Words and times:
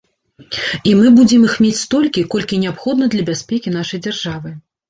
І 0.91 0.93
мы 1.01 1.11
будзем 1.17 1.43
іх 1.49 1.53
мець 1.65 1.75
столькі, 1.83 2.25
колькі 2.37 2.61
неабходна 2.65 3.13
для 3.15 3.27
бяспекі 3.31 3.77
нашай 3.79 4.05
дзяржавы. 4.09 4.49